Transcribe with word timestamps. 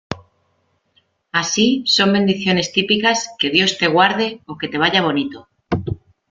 Así, 1.31 1.83
son 1.85 2.13
bendiciones 2.13 2.71
típicas 2.73 3.35
"Que 3.37 3.51
Dios 3.51 3.77
te 3.77 3.85
guarde" 3.85 4.41
o 4.47 4.57
"Que 4.57 4.67
te 4.67 4.79
vaya 4.79 5.03
bonito". 5.03 5.47